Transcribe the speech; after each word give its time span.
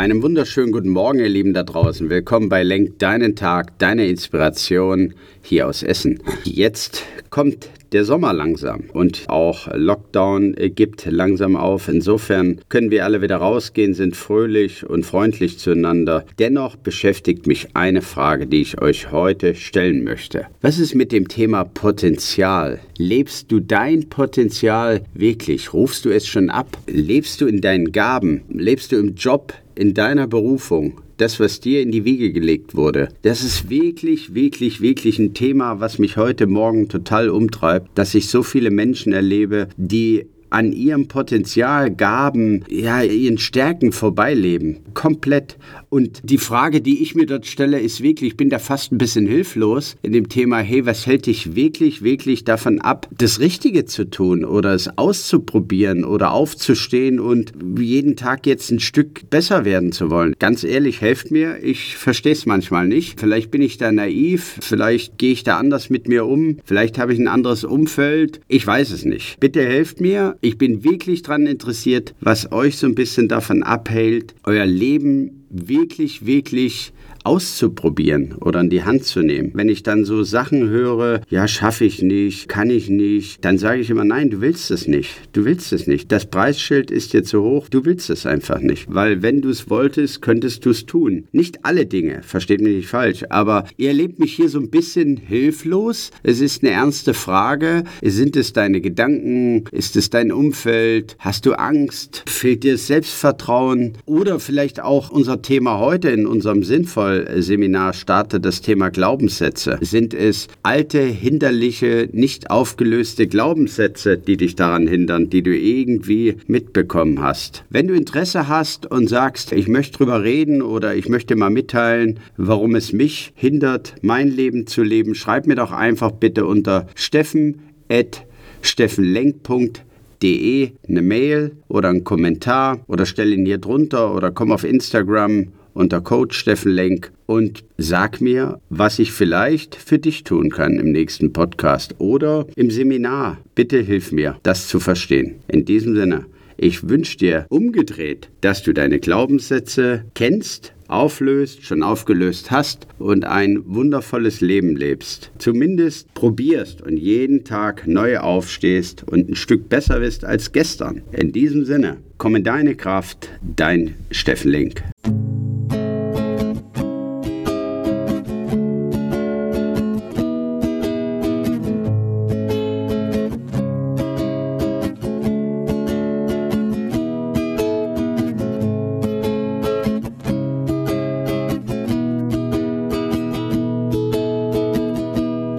Einen 0.00 0.22
wunderschönen 0.22 0.72
guten 0.72 0.88
Morgen, 0.88 1.18
ihr 1.18 1.28
Lieben 1.28 1.52
da 1.52 1.62
draußen. 1.62 2.08
Willkommen 2.08 2.48
bei 2.48 2.62
Lenk 2.62 2.98
deinen 3.00 3.36
Tag, 3.36 3.78
deine 3.78 4.06
Inspiration 4.06 5.12
hier 5.42 5.68
aus 5.68 5.82
Essen. 5.82 6.22
Jetzt 6.42 7.04
kommt 7.28 7.68
der 7.92 8.06
Sommer 8.06 8.32
langsam 8.32 8.84
und 8.94 9.24
auch 9.28 9.68
Lockdown 9.74 10.54
gibt 10.74 11.04
langsam 11.04 11.54
auf. 11.54 11.88
Insofern 11.88 12.62
können 12.70 12.90
wir 12.90 13.04
alle 13.04 13.20
wieder 13.20 13.36
rausgehen, 13.36 13.92
sind 13.92 14.16
fröhlich 14.16 14.88
und 14.88 15.04
freundlich 15.04 15.58
zueinander. 15.58 16.24
Dennoch 16.38 16.76
beschäftigt 16.76 17.46
mich 17.46 17.68
eine 17.74 18.00
Frage, 18.00 18.46
die 18.46 18.62
ich 18.62 18.80
euch 18.80 19.12
heute 19.12 19.54
stellen 19.54 20.02
möchte. 20.02 20.46
Was 20.62 20.78
ist 20.78 20.94
mit 20.94 21.12
dem 21.12 21.28
Thema 21.28 21.64
Potenzial? 21.64 22.80
Lebst 22.96 23.52
du 23.52 23.60
dein 23.60 24.08
Potenzial 24.08 25.02
wirklich? 25.12 25.74
Rufst 25.74 26.06
du 26.06 26.08
es 26.08 26.26
schon 26.26 26.48
ab? 26.48 26.78
Lebst 26.86 27.42
du 27.42 27.46
in 27.46 27.60
deinen 27.60 27.92
Gaben? 27.92 28.40
Lebst 28.48 28.92
du 28.92 28.96
im 28.96 29.14
Job? 29.14 29.52
In 29.80 29.94
deiner 29.94 30.26
Berufung, 30.26 31.00
das, 31.16 31.40
was 31.40 31.58
dir 31.58 31.80
in 31.80 31.90
die 31.90 32.04
Wiege 32.04 32.32
gelegt 32.32 32.76
wurde, 32.76 33.08
das 33.22 33.42
ist 33.42 33.70
wirklich, 33.70 34.34
wirklich, 34.34 34.82
wirklich 34.82 35.18
ein 35.18 35.32
Thema, 35.32 35.80
was 35.80 35.98
mich 35.98 36.18
heute 36.18 36.46
Morgen 36.46 36.90
total 36.90 37.30
umtreibt, 37.30 37.88
dass 37.96 38.14
ich 38.14 38.28
so 38.28 38.42
viele 38.42 38.70
Menschen 38.70 39.14
erlebe, 39.14 39.68
die 39.78 40.26
an 40.50 40.72
ihrem 40.72 41.08
Potenzial, 41.08 41.90
Gaben, 41.90 42.64
ja, 42.68 43.02
ihren 43.02 43.38
Stärken 43.38 43.92
vorbeileben. 43.92 44.80
Komplett. 44.92 45.56
Und 45.90 46.20
die 46.22 46.38
Frage, 46.38 46.80
die 46.80 47.02
ich 47.02 47.16
mir 47.16 47.26
dort 47.26 47.46
stelle, 47.46 47.80
ist 47.80 48.00
wirklich, 48.00 48.30
ich 48.30 48.36
bin 48.36 48.48
da 48.48 48.60
fast 48.60 48.92
ein 48.92 48.98
bisschen 48.98 49.26
hilflos 49.26 49.96
in 50.02 50.12
dem 50.12 50.28
Thema, 50.28 50.58
hey, 50.58 50.86
was 50.86 51.04
hält 51.04 51.26
dich 51.26 51.56
wirklich, 51.56 52.02
wirklich 52.02 52.44
davon 52.44 52.80
ab, 52.80 53.08
das 53.18 53.40
Richtige 53.40 53.84
zu 53.84 54.08
tun 54.08 54.44
oder 54.44 54.72
es 54.72 54.96
auszuprobieren 54.96 56.04
oder 56.04 56.30
aufzustehen 56.30 57.18
und 57.18 57.52
jeden 57.76 58.14
Tag 58.14 58.46
jetzt 58.46 58.70
ein 58.70 58.78
Stück 58.78 59.28
besser 59.30 59.64
werden 59.64 59.90
zu 59.90 60.10
wollen? 60.10 60.36
Ganz 60.38 60.62
ehrlich, 60.62 61.00
helft 61.00 61.32
mir, 61.32 61.62
ich 61.62 61.96
verstehe 61.96 62.32
es 62.32 62.46
manchmal 62.46 62.86
nicht. 62.86 63.18
Vielleicht 63.18 63.50
bin 63.50 63.60
ich 63.60 63.76
da 63.76 63.90
naiv, 63.90 64.58
vielleicht 64.60 65.18
gehe 65.18 65.32
ich 65.32 65.42
da 65.42 65.58
anders 65.58 65.90
mit 65.90 66.06
mir 66.06 66.24
um, 66.24 66.58
vielleicht 66.64 66.98
habe 66.98 67.12
ich 67.12 67.18
ein 67.18 67.26
anderes 67.26 67.64
Umfeld, 67.64 68.40
ich 68.46 68.64
weiß 68.64 68.92
es 68.92 69.04
nicht. 69.04 69.40
Bitte 69.40 69.62
helft 69.62 70.00
mir, 70.00 70.36
ich 70.40 70.56
bin 70.56 70.84
wirklich 70.84 71.22
daran 71.22 71.48
interessiert, 71.48 72.14
was 72.20 72.52
euch 72.52 72.78
so 72.78 72.86
ein 72.86 72.94
bisschen 72.94 73.26
davon 73.26 73.64
abhält, 73.64 74.34
euer 74.44 74.66
Leben 74.66 75.39
wirklich, 75.50 76.24
wirklich 76.24 76.92
auszuprobieren 77.24 78.34
oder 78.40 78.60
in 78.60 78.70
die 78.70 78.84
Hand 78.84 79.04
zu 79.04 79.20
nehmen. 79.20 79.50
Wenn 79.54 79.68
ich 79.68 79.82
dann 79.82 80.04
so 80.04 80.22
Sachen 80.22 80.68
höre, 80.68 81.20
ja, 81.28 81.46
schaffe 81.48 81.84
ich 81.84 82.02
nicht, 82.02 82.48
kann 82.48 82.70
ich 82.70 82.88
nicht, 82.88 83.44
dann 83.44 83.58
sage 83.58 83.80
ich 83.80 83.90
immer, 83.90 84.04
nein, 84.04 84.30
du 84.30 84.40
willst 84.40 84.70
es 84.70 84.86
nicht. 84.86 85.10
Du 85.32 85.44
willst 85.44 85.72
es 85.72 85.86
nicht. 85.86 86.10
Das 86.12 86.26
Preisschild 86.26 86.90
ist 86.90 87.12
dir 87.12 87.22
zu 87.22 87.42
hoch, 87.42 87.68
du 87.68 87.84
willst 87.84 88.10
es 88.10 88.26
einfach 88.26 88.60
nicht. 88.60 88.86
Weil 88.88 89.22
wenn 89.22 89.42
du 89.42 89.50
es 89.50 89.68
wolltest, 89.68 90.22
könntest 90.22 90.64
du 90.64 90.70
es 90.70 90.86
tun. 90.86 91.24
Nicht 91.32 91.64
alle 91.64 91.86
Dinge, 91.86 92.22
versteht 92.22 92.60
mich 92.60 92.76
nicht 92.76 92.88
falsch, 92.88 93.24
aber 93.28 93.64
ihr 93.76 93.88
erlebt 93.88 94.18
mich 94.18 94.32
hier 94.32 94.48
so 94.48 94.58
ein 94.58 94.70
bisschen 94.70 95.16
hilflos. 95.16 96.10
Es 96.22 96.40
ist 96.40 96.62
eine 96.62 96.72
ernste 96.72 97.12
Frage. 97.14 97.84
Sind 98.02 98.36
es 98.36 98.52
deine 98.52 98.80
Gedanken? 98.80 99.64
Ist 99.72 99.96
es 99.96 100.10
dein 100.10 100.32
Umfeld? 100.32 101.16
Hast 101.18 101.44
du 101.44 101.52
Angst? 101.52 102.22
Fehlt 102.26 102.64
dir 102.64 102.78
Selbstvertrauen? 102.78 103.92
Oder 104.06 104.40
vielleicht 104.40 104.80
auch 104.80 105.10
unser 105.10 105.39
Thema 105.42 105.78
heute 105.78 106.10
in 106.10 106.26
unserem 106.26 106.62
sinnvollen 106.62 107.42
Seminar 107.42 107.92
startet 107.92 108.44
das 108.44 108.60
Thema 108.60 108.90
Glaubenssätze. 108.90 109.78
Sind 109.80 110.14
es 110.14 110.46
alte, 110.62 111.00
hinderliche, 111.00 112.08
nicht 112.12 112.50
aufgelöste 112.50 113.26
Glaubenssätze, 113.26 114.18
die 114.18 114.36
dich 114.36 114.54
daran 114.56 114.86
hindern, 114.86 115.30
die 115.30 115.42
du 115.42 115.56
irgendwie 115.56 116.36
mitbekommen 116.46 117.22
hast? 117.22 117.64
Wenn 117.70 117.88
du 117.88 117.94
Interesse 117.94 118.48
hast 118.48 118.90
und 118.90 119.08
sagst, 119.08 119.52
ich 119.52 119.68
möchte 119.68 119.98
drüber 119.98 120.22
reden 120.22 120.62
oder 120.62 120.94
ich 120.94 121.08
möchte 121.08 121.36
mal 121.36 121.50
mitteilen, 121.50 122.20
warum 122.36 122.74
es 122.74 122.92
mich 122.92 123.32
hindert, 123.34 123.94
mein 124.02 124.28
Leben 124.28 124.66
zu 124.66 124.82
leben, 124.82 125.14
schreib 125.14 125.46
mir 125.46 125.56
doch 125.56 125.72
einfach 125.72 126.10
bitte 126.10 126.44
unter 126.46 126.86
steffen.steffenlenk.de 126.94 129.89
eine 130.22 131.02
Mail 131.02 131.52
oder 131.68 131.88
einen 131.88 132.04
Kommentar 132.04 132.80
oder 132.86 133.06
stell 133.06 133.32
ihn 133.32 133.46
hier 133.46 133.58
drunter 133.58 134.14
oder 134.14 134.30
komm 134.30 134.52
auf 134.52 134.64
Instagram 134.64 135.48
unter 135.72 136.00
Coach 136.00 136.38
Steffen 136.38 136.72
Lenk 136.72 137.12
und 137.26 137.64
sag 137.78 138.20
mir, 138.20 138.60
was 138.70 138.98
ich 138.98 139.12
vielleicht 139.12 139.76
für 139.76 139.98
dich 139.98 140.24
tun 140.24 140.50
kann 140.50 140.78
im 140.78 140.92
nächsten 140.92 141.32
Podcast 141.32 141.94
oder 141.98 142.46
im 142.56 142.70
Seminar. 142.70 143.38
Bitte 143.54 143.78
hilf 143.78 144.12
mir, 144.12 144.36
das 144.42 144.68
zu 144.68 144.80
verstehen. 144.80 145.36
In 145.48 145.64
diesem 145.64 145.94
Sinne, 145.94 146.26
ich 146.62 146.90
wünsche 146.90 147.16
dir 147.16 147.46
umgedreht, 147.48 148.28
dass 148.42 148.62
du 148.62 148.74
deine 148.74 149.00
Glaubenssätze 149.00 150.04
kennst, 150.14 150.74
auflöst, 150.88 151.64
schon 151.64 151.82
aufgelöst 151.82 152.50
hast 152.50 152.86
und 152.98 153.24
ein 153.24 153.62
wundervolles 153.64 154.42
Leben 154.42 154.76
lebst. 154.76 155.30
Zumindest 155.38 156.12
probierst 156.12 156.82
und 156.82 156.98
jeden 156.98 157.44
Tag 157.44 157.86
neu 157.86 158.18
aufstehst 158.18 159.04
und 159.08 159.30
ein 159.30 159.36
Stück 159.36 159.70
besser 159.70 160.00
bist 160.00 160.26
als 160.26 160.52
gestern. 160.52 161.00
In 161.12 161.32
diesem 161.32 161.64
Sinne, 161.64 161.96
komm 162.18 162.36
in 162.36 162.44
deine 162.44 162.74
Kraft, 162.74 163.30
dein 163.40 163.94
Steffen 164.10 164.50
Link. 164.50 164.82